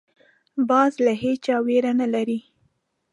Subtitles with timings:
[0.69, 2.39] باز له هېچا ویره نه لري